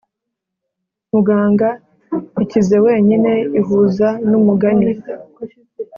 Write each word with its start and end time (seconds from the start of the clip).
muganga, 1.11 1.69
ikize 2.43 2.75
wenyine 2.85 3.31
ihuza 3.59 4.07
numugani 4.29 4.91